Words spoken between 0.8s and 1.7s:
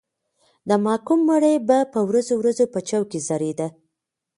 محکوم مړی